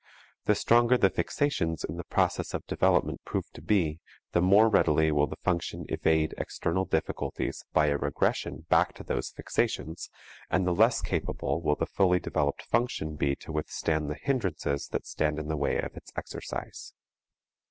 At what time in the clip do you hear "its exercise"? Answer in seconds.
15.95-16.95